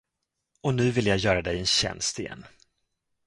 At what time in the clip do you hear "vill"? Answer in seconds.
0.91-1.05